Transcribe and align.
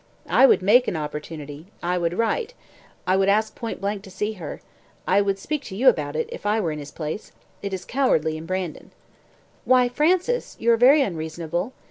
"I 0.29 0.47
would 0.47 0.63
make 0.63 0.87
an 0.87 0.95
opportunity 0.97 1.67
I 1.83 1.99
would 1.99 2.17
write 2.17 2.55
I 3.05 3.15
would 3.15 3.29
ask 3.29 3.53
point 3.53 3.79
blank 3.79 4.01
to 4.05 4.09
see 4.09 4.31
her 4.33 4.59
I 5.07 5.21
would 5.21 5.37
speak 5.37 5.63
to 5.65 5.75
you 5.75 5.89
about 5.89 6.15
it, 6.15 6.27
if 6.31 6.43
I 6.43 6.59
were 6.59 6.71
in 6.71 6.79
his 6.79 6.89
place. 6.89 7.33
It 7.61 7.71
is 7.71 7.85
cowardly 7.85 8.35
in 8.35 8.47
Brandon." 8.47 8.89
"Why, 9.63 9.89
Francis, 9.89 10.55
you 10.59 10.71
are 10.71 10.75
very 10.75 11.03
unreasonable. 11.03 11.73